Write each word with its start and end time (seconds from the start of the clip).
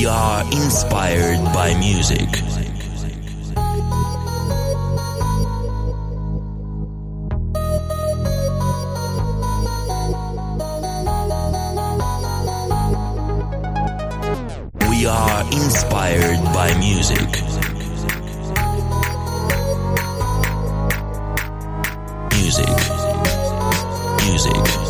We 0.00 0.06
are 0.06 0.42
inspired 0.44 1.44
by 1.52 1.78
music. 1.78 2.26
We 14.88 15.04
are 15.04 15.42
inspired 15.52 16.44
by 16.54 16.74
music. 16.78 17.28
Music. 22.32 22.66
Music. 24.24 24.89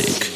music. 0.00 0.29